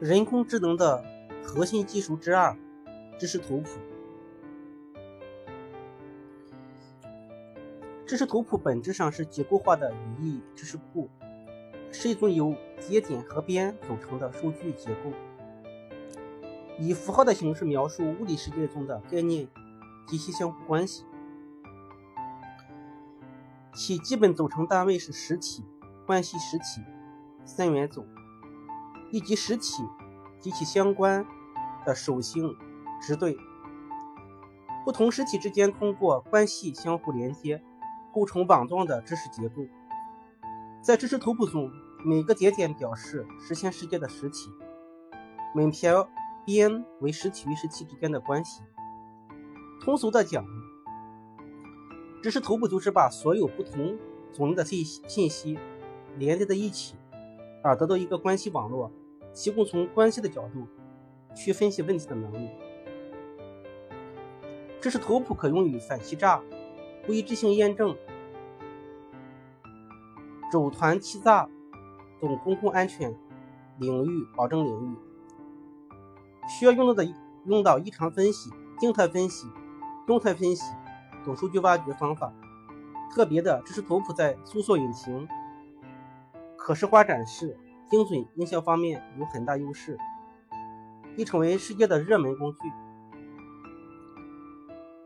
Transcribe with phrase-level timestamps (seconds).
[0.00, 1.04] 人工智能的
[1.42, 2.56] 核心技术之二，
[3.18, 3.70] 知识图谱。
[8.06, 11.10] 知识图谱本质上是结构化的语义知识库，
[11.90, 15.10] 是一种由节点和边组成的数据结构，
[16.78, 19.48] 以符号的形式描述物理世界中的概念
[20.06, 21.04] 及其相互关系。
[23.74, 25.64] 其基本组成单位是实体、
[26.06, 26.84] 关系实体、
[27.44, 28.06] 三元组。
[29.10, 29.82] 以及实体
[30.40, 31.26] 及其相关
[31.84, 32.56] 的属性
[33.00, 33.36] 值对，
[34.84, 37.62] 不同实体之间通过关系相互连接，
[38.12, 39.62] 构成网状的知识结构。
[40.80, 41.70] 在知识图谱中，
[42.04, 44.50] 每个节点表示实现世界的实体，
[45.54, 46.08] 每条
[46.44, 48.62] 边为实体与实体之间的关系。
[49.80, 50.44] 通俗的讲，
[52.22, 53.98] 知识图谱就是把所有不同
[54.32, 55.58] 种类的信信息
[56.16, 56.96] 连接在一起。
[57.60, 58.90] 而得到一个关系网络，
[59.40, 60.66] 提供从关系的角度
[61.32, 62.50] 去分析问题的能力。
[64.80, 66.42] 知识图谱可用于反欺诈、
[67.06, 67.96] 不一致性验证、
[70.50, 71.48] 组团欺诈
[72.20, 73.14] 等公共安全
[73.78, 74.96] 领域保证领域。
[76.48, 77.06] 需要用到的
[77.44, 79.46] 用到异常分析、静态分析、
[80.04, 80.64] 动态分析
[81.24, 82.32] 等数据挖掘方法。
[83.14, 85.28] 特别的，知识图谱在搜索引擎。
[86.56, 87.56] 可视化展示、
[87.88, 89.98] 精准营销方面有很大优势，
[91.16, 92.58] 已成为世界的热门工具。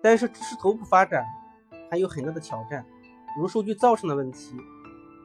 [0.03, 1.25] 但是，知识图谱发展
[1.91, 2.85] 还有很大的挑战，
[3.39, 4.57] 如数据造成的问题，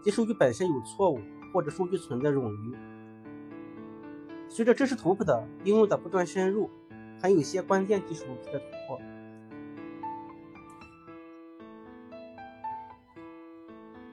[0.03, 1.19] 即数据本身有错误，
[1.51, 2.77] 或者数据存在冗余。
[4.49, 6.69] 随着知识图谱的应用的不断深入，
[7.19, 8.99] 还有一些关键技术的突破。